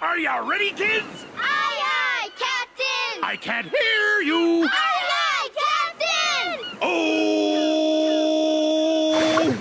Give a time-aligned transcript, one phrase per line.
[0.00, 1.26] Are you ready, kids?
[1.36, 3.22] Aye, aye, Captain!
[3.22, 4.64] I can't hear you.
[4.64, 6.64] Aye, aye, Captain!
[6.80, 7.20] Oh!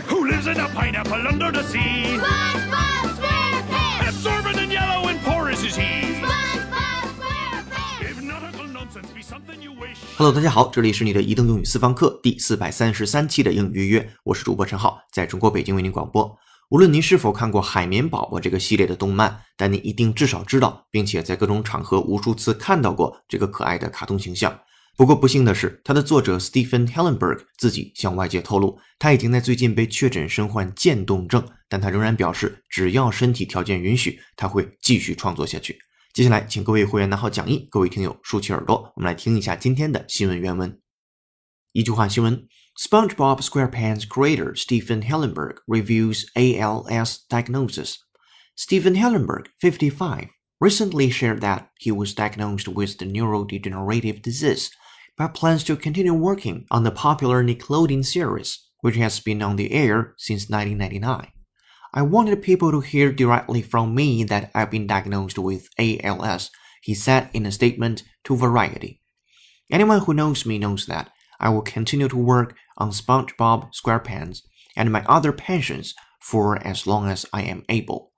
[0.07, 2.17] Who lives in a pineapple under the sea?
[2.17, 4.07] SpongeBob SquarePants!
[4.07, 6.15] Absorbent and yellow and porous is he.
[6.15, 8.01] SpongeBob SquarePants!
[8.01, 9.99] If nautical nonsense be something you wish.
[10.17, 16.37] Hello，大家好，这里是你的移动英语私房课第四百三十三期的英语约约，我是主播陈浩，在中国北京为您广播。
[16.70, 24.58] 无论您是否看过《海绵宝宝》这个系列的动漫，但你一定至少知道，并且在各种场合无数次看到过这个可爱的卡通形象。
[24.96, 35.78] 不过不幸的是，它的作者 Stephen Hillenburg 自己向外界透露，他已经在最近被确诊身患渐冻症，但他仍然表示，只要身体条件允许，他会继续创作下去。
[36.12, 40.78] 接下来，请各位会员拿好讲义，各位听友竖起耳朵，我们来听一下今天的新闻原文。
[41.72, 42.46] 一句话新闻
[42.78, 47.98] ：SpongeBob SquarePants creator Stephen Hillenburg reviews ALS diagnosis.
[48.56, 50.28] Stephen Hillenburg, 55,
[50.60, 54.70] recently shared that he was diagnosed with the neurodegenerative disease,
[55.16, 59.72] but plans to continue working on the popular Nickelodeon series, which has been on the
[59.72, 61.28] air since 1999.
[61.92, 66.50] I wanted people to hear directly from me that I've been diagnosed with ALS,
[66.82, 69.00] he said in a statement to Variety.
[69.70, 74.41] Anyone who knows me knows that I will continue to work on SpongeBob SquarePants
[74.75, 78.11] and my other passions for as long as I am able.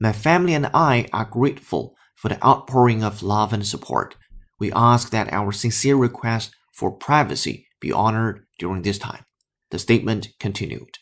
[0.00, 4.16] My family and I are grateful for the outpouring of love and support.
[4.58, 9.24] We ask that our sincere request for privacy be honored during this time.
[9.70, 10.98] The statement continued.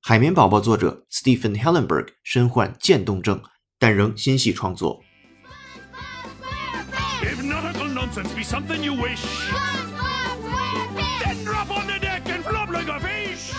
[0.00, 3.42] 海绵宝宝作者 Stephen Hillenburg 身患渐冻症，
[3.78, 5.00] 但仍心系创作。
[7.22, 9.95] If nautical nonsense be something you wish, SpongeBob SquarePants!
[11.20, 13.52] then drop on the deck and flop like a fish.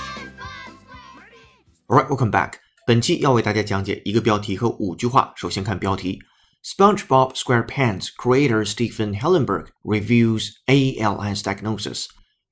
[1.88, 2.54] Alright, welcome back.
[2.86, 5.34] 本期要为大家讲解一个标题和五句话。
[5.36, 6.20] 首先看标题：
[6.64, 12.06] SpongeBob SquarePants creator Stephen Hillenburg reviews ALS diagnosis。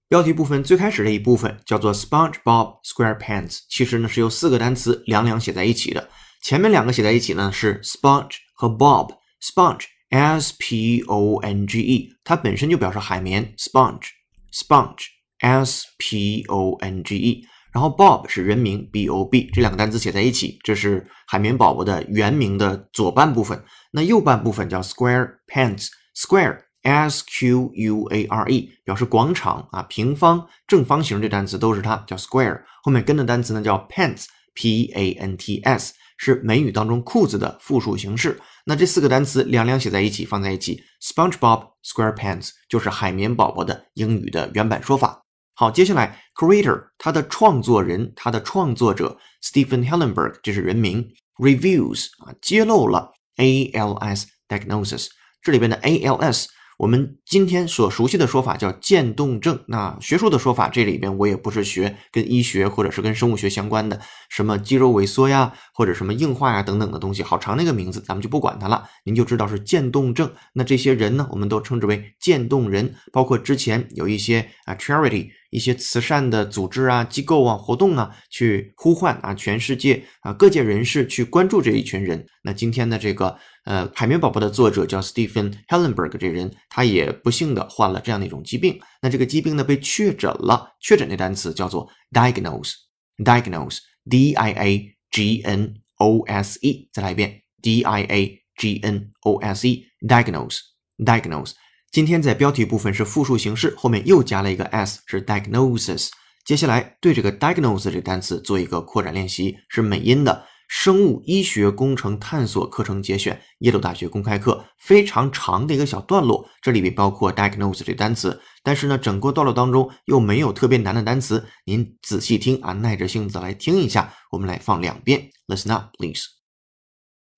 [0.07, 6.09] 标题部分最开始的一部分叫做 SpongeBob SquarePants，其实呢是由四个单词两两写在一起的。
[6.41, 14.09] 前面两个写在一起呢是 Sponge 和 Bob。Sponge S P O N G E，它本身就表示海绵，Sponge
[14.52, 15.06] Sponge
[15.40, 17.46] S P O N G E。
[17.72, 23.62] 然后 Bob 是人名 B O B，这两个单词写在一起，这是海绵宝宝的原名的左半部分。
[23.90, 32.62] 那右半部分叫 Square Pants，Square S Q U A R E 表示广场啊，平方、正方形这单词都是它，叫 Square。
[32.82, 38.40] 后面跟的单词呢叫 Pants，P A N T S，是美语当中裤子的复数形式。
[38.64, 45.22] 那这四个单词两两写在一起，放在一起，SpongeBob SquarePants 就是海绵宝宝的英语的原版说法。
[45.54, 55.08] 好，接下来 creator 它的创作人，它的创作者 Stephen Hillenburg 这是人名，reviews 啊揭露了 ALS diagnosis，
[55.40, 56.46] 这里边的 ALS
[56.78, 59.64] 我们今天所熟悉的说法叫渐冻症。
[59.66, 63.98] 那学术的说法，这里边我也不是学跟医学或者是跟生物学相关的，
[64.28, 68.84] 什么肌肉萎缩呀，或者什么硬化呀等等的东西，好长那个名字，咱们就不管它了。
[69.04, 70.30] 您就知道是渐冻症。
[70.52, 75.30] 那这些人呢，我们都称之为渐冻人，包括之前有一些啊 charity。
[75.50, 82.26] 一些慈善的组织啊、机构啊、活动啊，去呼唤啊全世界啊各界人士去关注这一群人。
[82.42, 88.78] 那今天的这个呃海绵宝宝的作者叫 Stephen Hellenberg，这人，他也不幸的患了这样的一种疾病。
[89.02, 99.68] 那这个疾病呢被确诊了，确诊的单词叫做 diagnose，diagnose，d i a g n o s e，再来一遍 d i a g n o s
[99.68, 101.52] e，diagnose，diagnose。
[101.96, 106.10] 今天在标题部分是复数形式，后面又加了一个 s，是 diagnosis。
[106.44, 126.24] 接下来对这个 diagnose 这个单词做一个扩展练习，是美音的生物医学工程探索课程节选，耶鲁大学公开课，非常长的一个小段落，这里面包括 diagnose 这个单词，但是呢，整个段落当中又没有特别难的单词，您仔细听啊，耐着性子来听一下，我们来放两遍，listen up please。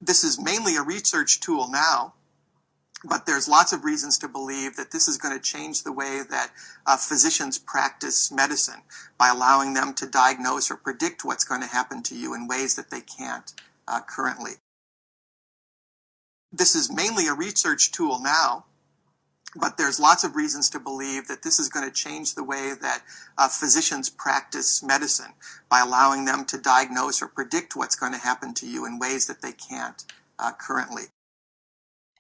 [0.05, 2.15] This is mainly a research tool now,
[3.05, 6.23] but there's lots of reasons to believe that this is going to change the way
[6.29, 6.51] that
[6.87, 8.83] uh, physicians practice medicine
[9.17, 12.75] by allowing them to diagnose or predict what's going to happen to you in ways
[12.75, 13.53] that they can't
[13.87, 14.53] uh, currently.
[16.53, 18.65] This is mainly a research tool now,
[19.55, 22.73] but there's lots of reasons to believe that this is going to change the way
[22.81, 23.03] that
[23.37, 25.35] uh, physicians practice medicine
[25.69, 29.27] by allowing them to diagnose or predict what's going to happen to you in ways
[29.27, 30.05] that they can't
[30.39, 31.05] uh, currently.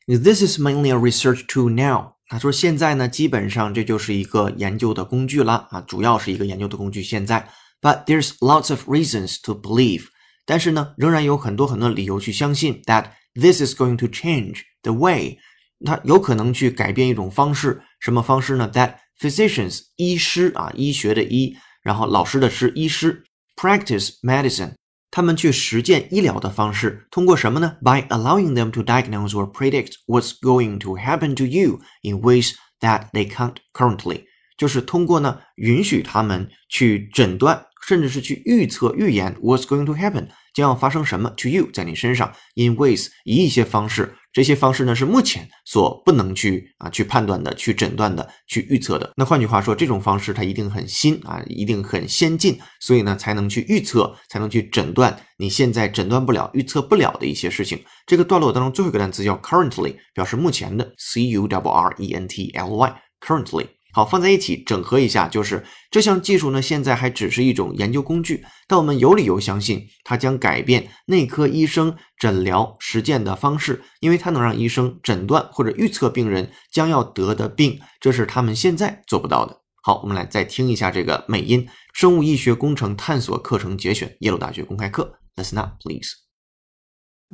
[0.08, 2.14] This is mainly a research tool now。
[2.28, 7.02] 他说现在呢，基本上这就是一个研究的工具了啊，主要是一个研究的工具。
[7.02, 7.46] 现在
[7.82, 10.06] ，but there's lots of reasons to believe。
[10.46, 15.36] 但是呢，仍然有很多很多理由去相信 that this is going to change the way，
[15.84, 17.82] 它有可能去改变一种方式。
[18.00, 23.24] 什么方式呢？That physicians 医师啊，医学的医，然后老师的师，医师
[23.56, 24.72] practice medicine，
[25.10, 33.10] 他们去实践医疗的方式，通过什么呢？By allowing them to diagnose or predict what's going to happen to you in ways that
[33.12, 34.24] they can't currently，
[34.56, 40.28] 就是通过呢，允许他们去诊断，甚至是去预测、预言 what's going to happen。
[40.52, 49.12] 将要发生什么？To you，在你身上，in ways，以一些方式，这些方式呢是目前所不能去啊去判断的、去诊断的、去预测的。
[49.16, 57.82] 那换句话说，这种方式它一定很新啊，一定很先进，所以呢才能去预测，才能去诊断你现在诊断不了、预测不了的一些事情。
[58.06, 63.66] 这个段落当中最后一个单词叫 currently，表示目前的，c u w r e n t l y，currently。
[63.98, 79.62] 好，放在一起整合一下，就是这项技术呢，现在还只是一种研究工具，但我们有理由相信它将改变内科医生诊疗实践的方式，因为它能让医生诊断或者预测病人将要得的病，这是他们现在做不到的。
[79.82, 85.18] 好，我们来再听一下这个美音：生物医学工程探索课程节选，耶鲁大学公开课。
[85.34, 86.12] Listen up, please.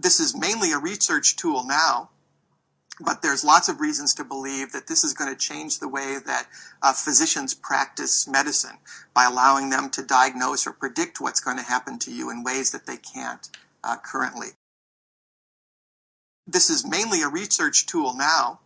[0.00, 2.13] This is mainly a research tool now.
[3.00, 6.18] But there's lots of reasons to believe that this is going to change the way
[6.24, 6.46] that
[6.82, 8.78] uh, physicians practice medicine
[9.12, 12.70] by allowing them to diagnose or predict what's going to happen to you in ways
[12.70, 13.48] that they can't
[13.82, 14.48] uh, currently.
[16.46, 18.60] This is mainly a research tool now,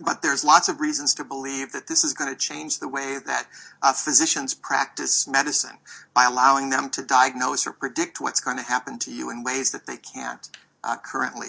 [0.00, 3.18] but there's lots of reasons to believe that this is going to change the way
[3.26, 3.46] that
[3.82, 5.78] uh, physicians practice medicine
[6.14, 9.70] by allowing them to diagnose or predict what's going to happen to you in ways
[9.72, 10.48] that they can't
[10.82, 11.48] uh, currently.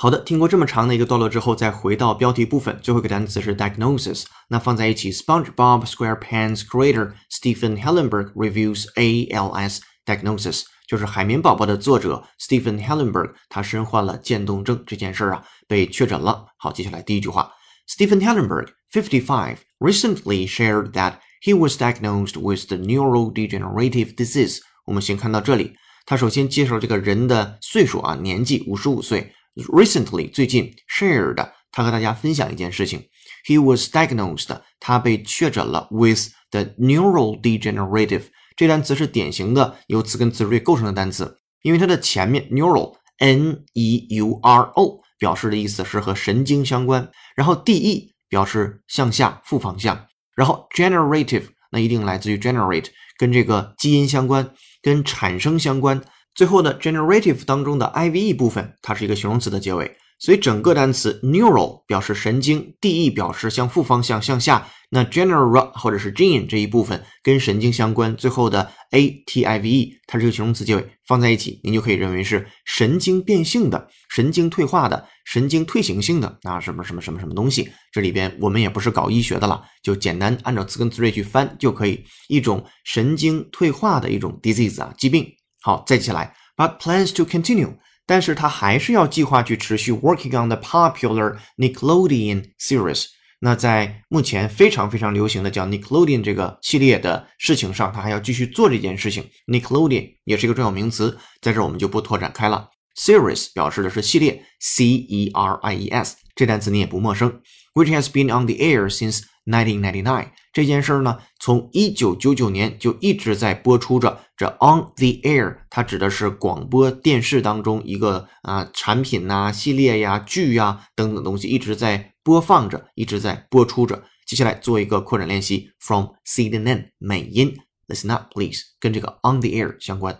[0.00, 4.24] 好的，听过这么长的一个段落之后，再回到标题部分，最后一个单词是 diagnosis。
[4.48, 16.44] 那放在一起，SpongeBob SquarePants creator Stephen Hillenburg reviews ALS diagnosis，就是海绵宝宝的作者 Stephen Hillenburg，他身患了渐冻症这件事儿啊，被确诊了。
[16.58, 17.50] 好，接下来第一句话，
[17.88, 24.58] Stephen Hillenburg, 55, recently shared that he was diagnosed with the neurodegenerative disease。
[24.84, 25.72] 我们先看到这里，
[26.04, 29.32] 他首先介绍这个人的岁数啊，年纪五十五岁。
[29.55, 33.07] Recently 最近 shared 他和大家分享一件事情
[33.47, 38.23] ，he was diagnosed 他被确诊了 with the neural degenerative
[38.55, 52.87] 这单词是典型的由词根词缀构成的单词，因为它的前面 neural n e u r o 表示的意思是和神经相关，然后 d e 表示向下负方向，然后 generative 那一定来自于 generate
[53.17, 56.01] 跟这个基因相关，跟产生相关。
[56.33, 69.09] 最后的 generative 当中的 i v e 部分，它是一个形容词的结尾，所以整个单词 neural 表示神经，d e 表示向负方向向下，那 general 或者是 gene 这一部分跟神经相关，最后的 a
[69.25, 77.69] t i v e 它是个形容词结尾，放在一起，您就可以认为是神经变性的、神经退化的、神经退行性的啊什么什么什么什么东西。
[77.91, 85.25] 这里边我们也不是搞医学的了，就简单按照词根词缀去翻就可以，一种神经退化的一种 disease 啊疾病。
[85.61, 93.05] 好，再接下来，but plans to continue，但是他还是要计划去持续 working on the popular Nickelodeon series。
[93.43, 99.29] 那在目前非常非常流行的叫 Nickelodeon 这个系列的事情上，他还要继续做这件事情。
[99.47, 102.69] Nickelodeon 也是一个重要名词，在这我们就不拓展开了。
[102.95, 107.41] Series 表示的是系列，C E R I E S 这单词你也不陌生
[107.73, 114.19] ，which has been on the air since 1999这件事儿呢，从一九九九年就一直在播出着。
[114.35, 124.03] 这 on the air 它指的是广播电视当中一个啊产品呐、系列呀、剧呀等等东西一直在播放着，一直在播出着。
[124.27, 127.55] 接下来做一个扩展练习，from CNN 美音
[127.87, 130.19] ，listen up please，跟这个 on the air 相关。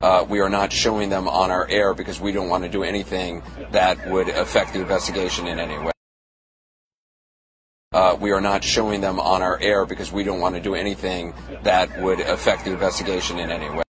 [0.00, 2.84] Uh, we are not showing them on our air because we don't want to do
[2.84, 5.90] anything that would affect the investigation in any way.
[7.93, 10.73] Uh, we are not showing them on our air because we don't want to do
[10.73, 11.31] anything
[11.63, 13.83] that would affect the investigation in any way.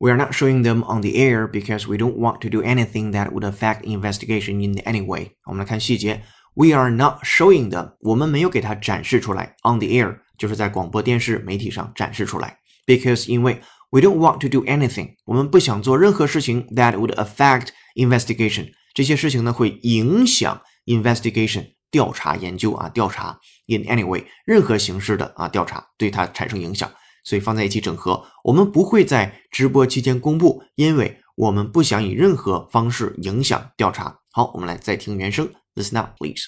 [0.00, 3.12] We are not showing them on the air because we don't want to do anything
[3.12, 5.36] that would affect investigation in any way.
[5.44, 6.22] 我们来看细节。
[6.54, 9.54] We are not showing them，我们没有给它展示出来。
[9.62, 12.58] On the air 就是在广播电视媒体上展示出来。
[12.86, 18.72] Because 因为 we don't want to do anything，我们不想做任何事情 that would affect investigation。
[18.94, 21.68] 这些事情呢会影响 investigation。
[21.90, 26.90] 调查研究啊，调查 in any way 任何形式的啊调查对它产生影响，
[27.24, 28.24] 所以放在一起整合。
[28.44, 34.18] 我们不会在直播期间公布，因为我们不想以任何方式影响调查。
[34.30, 36.42] 好，我们来再听原声，listen up please.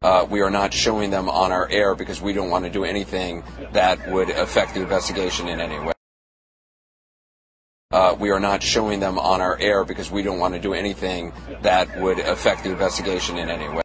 [0.00, 2.84] Uh, we are not showing them on our air because we don't want to do
[2.84, 5.92] anything that would affect the investigation in any way.
[7.90, 10.74] Uh, we are not showing them on our air because we don't want to do
[10.74, 13.80] anything that would affect the investigation in any way.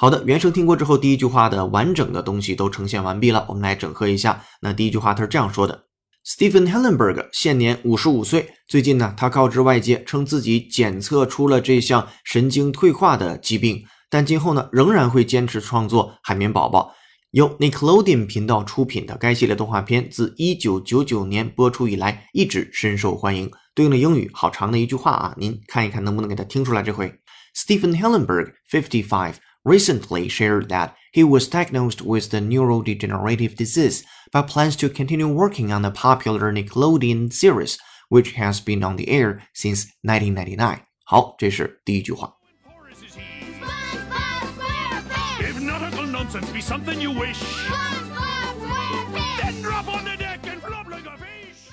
[0.00, 3.44] 好的，原声听过之后，第一句话的完整的东西都呈现完毕了。
[3.50, 4.42] 我们来整合一下。
[4.62, 5.84] 那第一句话他是这样说的
[6.26, 16.94] ：Stephen Hellenberg 现年五十五岁，最近呢，他告知外界称自己检测出了这项神经退化的疾病，但今后呢，仍然会坚持创作《海绵宝宝》。
[17.32, 23.50] 由 Nickelodeon 频道出品的该系列动画片，自一九九九年播出以来，一直深受欢迎。
[23.74, 26.82] 对应的英语好长的一句话啊，您看一看能不能给他听出来？
[26.82, 27.12] 这回
[27.54, 34.89] ，Stephen Hellenberg, fifty-five, recently shared that he was diagnosed with the neurodegenerative disease, but plans to
[34.89, 37.77] continue working on the popular Nickelodeon series,
[38.09, 40.81] which has been on the air since 1999.
[41.03, 42.33] 好，这是第一句话。
[42.65, 43.21] Porous is he.
[43.59, 45.41] SpongeBob SquarePants!
[45.41, 49.41] If nautical nonsense be something you wish, SpongeBob SquarePants!
[49.41, 51.71] then drop on the deck and flop like a fish.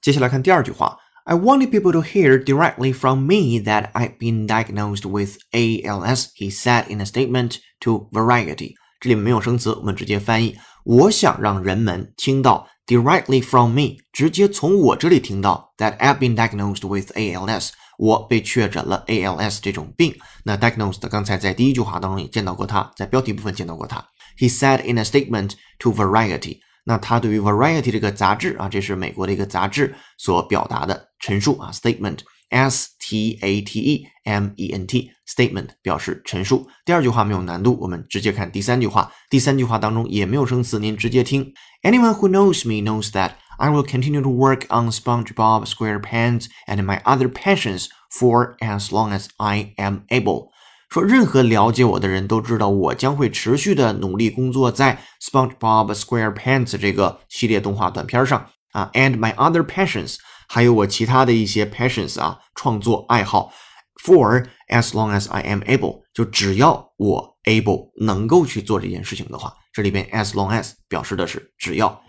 [0.00, 0.98] 接下来看第二句话。
[1.26, 6.50] I wanted people to hear directly from me that I've been diagnosed with ALS, he
[6.50, 8.74] said in a statement to Variety.
[9.00, 10.56] 这里没有生词，我们直接翻译。
[10.84, 20.16] 我想让人们听到 directly from me，直接从我这里听到 that I've been diagnosed with ALS，我被确诊了 ALS 这种病。
[20.44, 24.04] 那 diagnosed 刚才在第一句话当中也见到过它，在标题部分见到过它。
[24.36, 26.58] He said in a statement to Variety.
[26.86, 36.68] 那他对于 Variety 这个杂志啊，这是美国的一个杂志所表达的陈述啊，statement，s t a t e m e n t，statement 表示陈述。
[36.84, 39.12] 第二句话没有难度，我们直接看第三句话。
[39.30, 41.54] 第三句话当中也没有生词，您直接听。
[41.82, 47.00] Anyone who knows me knows that I will continue to work on SpongeBob SquarePants and my
[47.04, 50.48] other passions for as long as I am able.
[50.89, 60.15] 说，任何了解我的人都知道，我将会持续的努力工作在 SpongeBob SquarePants 这个系列动画短片上啊，and my other passions，
[60.47, 63.51] 还有我其他的一些 passions 啊，创作爱好
[64.03, 72.01] ，for as long as I am able，就只要我 able 能够去做这件事情的话，这里边 as long as 表示的是只要。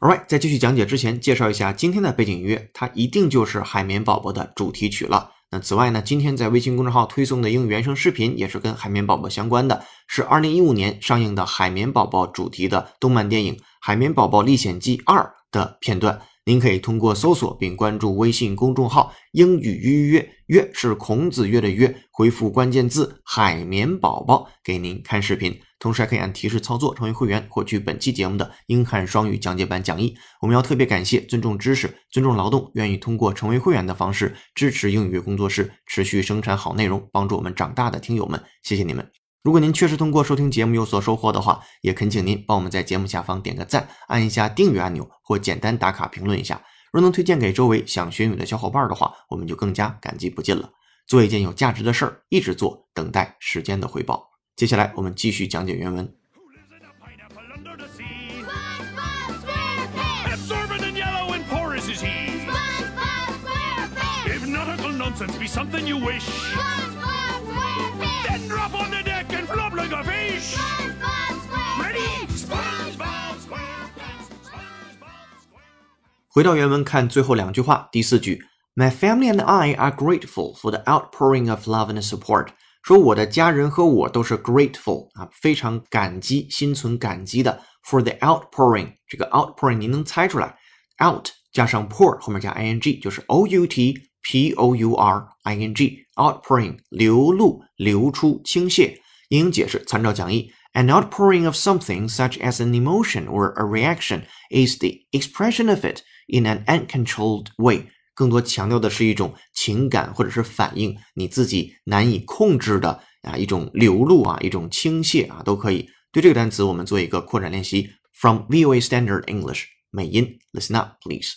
[0.00, 5.32] Alright，在继续讲解之前，介绍一下今天的背景音乐，它一定就是《海绵宝宝》的主题曲了。
[5.50, 16.20] 那此外呢，今天在微信公众号推送的英语原声视频也是跟《海绵宝宝》相关的，是2015年上映的《海绵宝宝》主题的动漫电影《海绵宝宝历险记二》的片段。
[16.44, 25.60] 您可以通过搜索并关注微信公众号“英语约约约”是孔子约的约，回复关键字“海绵宝宝”给您看视频。
[25.78, 30.16] 同时还可以按提示操作成为会员，获取本期节目的英汉双语讲解版讲义。
[30.40, 39.08] 我们要特别感谢尊重知识、尊重劳动，愿意通过成为会员的方式支持英语工作室持续生产好内容，帮助我们长大的听友们，谢谢你们！
[39.44, 46.60] 如果您确实通过收听节目有所收获的话，也恳请您帮我们在节目下方点个赞，按一下订阅按钮，或简单打卡评论一下。
[46.92, 50.70] 若能推荐给周围想学英语的小伙伴的话，我们就更加感激不尽了。
[51.06, 54.37] 做一件有价值的事儿，一直做，等待时间的回报。
[54.57, 56.05] 接下来我们继续讲解原文。
[56.35, 58.43] Who lives in a pineapple under the sea?
[58.43, 60.33] SpongeBob SquarePants!
[60.33, 62.45] Absorbent and yellow and porous is he.
[62.45, 64.27] SpongeBob SquarePants!
[64.27, 68.27] If nautical nonsense be something you wish, SpongeBob SquarePants!
[68.27, 70.55] then drop on the deck and flop like a fish.
[70.55, 71.81] SpongeBob SquarePants!
[71.81, 72.27] Ready?
[72.27, 74.29] SpongeBob SquarePants.
[74.45, 76.29] SpongeBob SquarePants.
[76.29, 78.43] 回到原文看最后两句话，第四句，
[78.75, 82.49] My family and I are grateful for the outpouring of love and support。
[82.83, 88.93] 说我的家人和我都是 grateful 啊，非常感激，心存感激的 for the outpouring。
[89.07, 90.57] 这个 outpouring 您能猜出来？
[91.03, 96.05] out 加上 pour 后面加 ing 就是 o u t p o u r i n g
[96.15, 98.97] outpouring 流露、流出、倾泻。
[99.29, 100.51] 英英解释参照讲义。
[100.73, 106.01] An outpouring of something, such as an emotion or a reaction, is the expression of it
[106.27, 107.87] in an uncontrolled way.
[108.17, 115.89] 更多强调的是一种情感或者是反应，你自己难以控制的啊一种流露啊，一种倾泻啊，都可以。
[116.11, 117.89] 对这个单词，我们做一个扩展练习。
[118.13, 121.33] From VOA Standard English 美音，Listen up, please.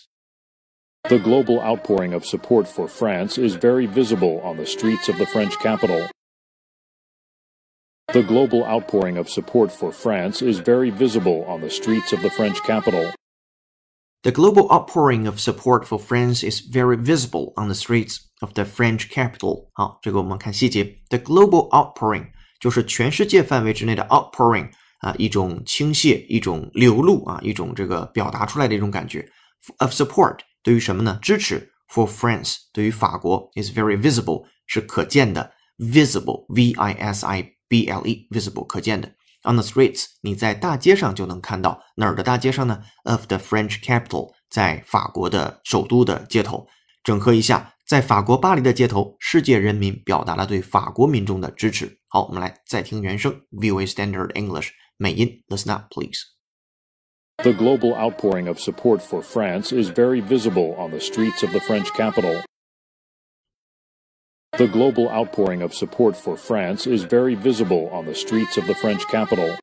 [1.09, 5.25] The global outpouring of support for France is very visible on the streets of the
[5.25, 6.07] French capital.
[8.13, 12.29] The global outpouring of support for France is very visible on the streets of the
[12.29, 13.11] French capital.
[14.23, 18.65] The global outpouring of support for France is very visible on the streets of the
[18.65, 19.69] French capital.
[19.73, 20.83] 好，这个我们看细节。
[21.09, 24.69] The global outpouring 就是全世界范围之内的 outpouring
[24.99, 29.29] 啊，一种倾泻，一种流露啊，一种这个表达出来的一种感觉。
[29.77, 31.19] Of support 对于什么呢？
[31.21, 39.13] 支持 for France 对于法国 is very visible 是可见的 visible，v i s i b l e，visible 可见的。
[39.43, 42.81] On the streets，你在大街上就能看到哪儿的大街上呢？
[43.03, 46.67] Of the French capital，在法国的首都的街头。
[47.03, 51.99] 整合一下，在法国巴黎的街头，世界人民表达了对法国民众的支持。
[52.09, 56.19] 好，我们来再听原声，VOA Standard English 美音，Listen up, please.
[57.37, 61.59] The global outpouring of support for France is very visible on the streets of the
[61.59, 62.43] French capital.
[64.57, 68.73] The global outpouring of support for France is very visible on the streets of the
[68.73, 69.55] French capital.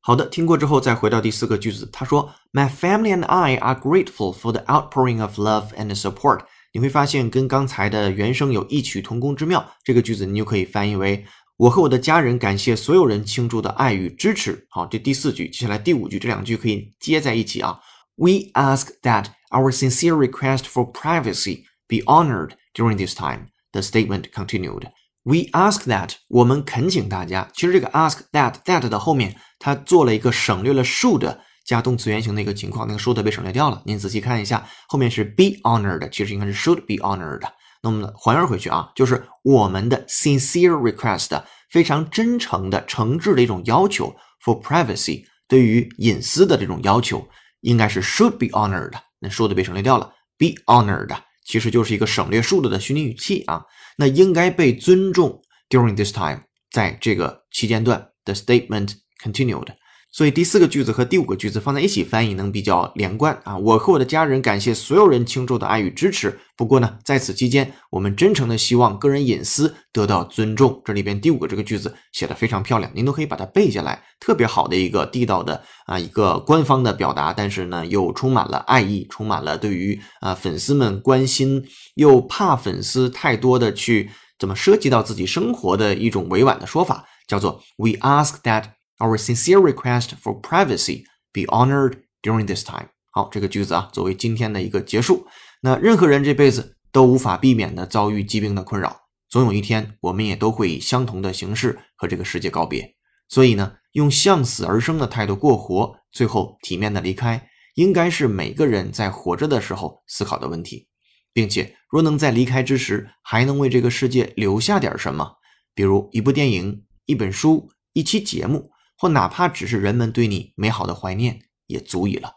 [0.00, 6.40] 好的，听过之后再回到第四个句子，他说：“My family and I are grateful for the outpouring of love and support。”
[6.72, 9.72] 你会发现跟刚才的原声有异曲同工之妙。
[9.84, 17.78] 这个句子你就可以翻译为：“我和我的家人感谢所有人倾注的爱与支持。”好，这第四句，接下来第五句，这两句可以接在一起啊。
[18.16, 23.48] We ask that our sincere request for privacy be honored during this time.
[23.71, 24.89] The statement continued.
[25.23, 27.49] We ask that 我们恳请大家。
[27.53, 33.81] 其实这个 ask that that 的后面，它做了一个省略了 should 加动词原形的一个情况，那个 should 被省略掉了。
[33.85, 37.41] 您仔细看一下，后面是 be honored，其实应该是 should be honored。
[37.83, 47.27] 那么还原回去啊，就是我们的 sincere request，非常真诚的、诚挚的一种要求 for privacy，对于隐私的这种要求，
[47.59, 48.93] 应该是 should be honored。
[49.19, 51.15] 那 should 被省略掉了，be honored。
[51.47, 53.63] 其实就是一个省略数字的虚拟语气啊，
[53.97, 55.41] 那应该被尊重。
[55.69, 59.67] During this time，在这个期间段，the statement continued。
[60.17, 63.55] 所以第四个句子和第五个句子放在一起翻译能比较连贯啊！
[63.55, 66.35] 我和我的家人感谢所有人倾注的爱与支持。
[66.55, 70.81] 不过呢，在此期间，我们真诚的希望个人隐私得到尊重。
[70.83, 84.09] 这里边第五个这个句子写的非常漂亮，您都可以把它背下来，特别好的一个地道的啊一个官方的表达，但是呢又充满了爱意，充满了对于啊粉丝们关心，又怕粉丝太多的去
[84.39, 88.76] 怎么涉及到自己生活的一种委婉的说法，叫做 We ask that。
[88.99, 92.89] Our sincere request for privacy be honored during this time。
[93.11, 95.27] 好，这个句子啊，作为今天的一个结束。
[95.61, 102.95] 那任何人这辈子都无法避免的遭遇疾病的困扰，总有一天我们也都会以相同的形式和这个世界告别。
[103.29, 110.87] 所以呢，用向死而生的态度过活，最后体面的离开，应该是每个人在活着的时候思考的问题。
[111.33, 115.35] 并且，若能在离开之时还能为这个世界留下点什么，
[115.75, 118.71] 比如一部电影、一本书、一期节目。
[118.99, 122.31] 或哪怕只是人们对你美好的怀念，也足以了，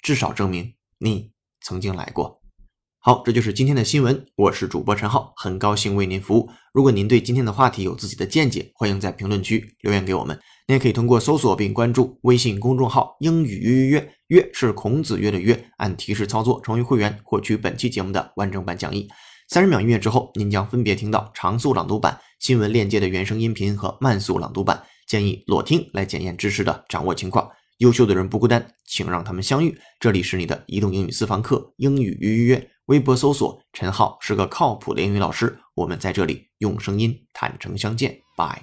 [0.00, 2.40] 至少证明你曾经来过。
[2.98, 4.26] 好，这就是今天的新闻。
[4.34, 6.50] 我是主播陈浩，很高兴为您服务。
[6.72, 10.40] 如果您对今天的话题有自己的见解，欢迎在评论区留言给我们。
[10.66, 19.06] 您也可以通过搜索并关注微信公众号“英语约约约”，约是孔子约的约，按提示操作成为会员，获取本期节目的完整版讲义。
[19.48, 24.82] 三十秒音乐之后，您将分别听到长速朗读版、新闻链接的原声音频和慢速朗读版。
[25.06, 27.50] 建议裸听来检验知识的掌握情况。
[27.78, 29.78] 优秀的人不孤单，请让他们相遇。
[30.00, 32.70] 这里是你的移动英语私房课，英语预约。
[32.86, 35.58] 微博搜索陈浩是个靠谱的英语老师。
[35.74, 38.18] 我们在这里用声音坦诚相见。
[38.36, 38.62] Bye。